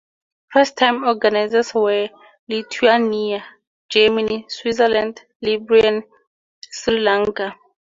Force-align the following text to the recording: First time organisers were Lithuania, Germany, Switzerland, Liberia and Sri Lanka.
First 0.51 0.77
time 0.77 1.03
organisers 1.03 1.75
were 1.75 2.09
Lithuania, 2.49 3.45
Germany, 3.87 4.47
Switzerland, 4.49 5.21
Liberia 5.43 5.89
and 5.89 6.03
Sri 6.71 6.97
Lanka. 6.97 7.55